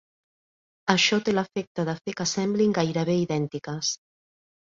[0.93, 3.93] Això té l'efecte de fer que semblin gairebé idèntiques.